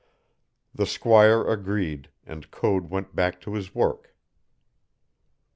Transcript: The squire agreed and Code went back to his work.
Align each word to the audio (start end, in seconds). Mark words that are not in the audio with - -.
The 0.73 0.87
squire 0.87 1.47
agreed 1.47 2.09
and 2.25 2.49
Code 2.49 2.89
went 2.89 3.15
back 3.15 3.39
to 3.41 3.53
his 3.53 3.75
work. 3.75 4.15